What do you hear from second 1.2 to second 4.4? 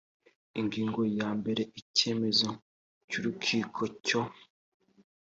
mbere icyemezo cy urukiko cyo